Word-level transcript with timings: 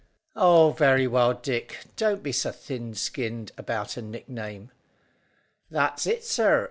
"Oh, 0.35 0.71
very 0.71 1.05
well, 1.05 1.35
Dick. 1.35 1.85
Don't 1.95 2.23
be 2.23 2.31
so 2.31 2.51
thin 2.51 2.95
skinned 2.95 3.51
about 3.55 3.97
a 3.97 4.01
nickname." 4.01 4.71
"That's 5.69 6.07
it, 6.07 6.23
sir. 6.23 6.59